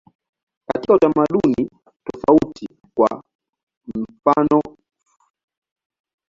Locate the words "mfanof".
3.95-4.77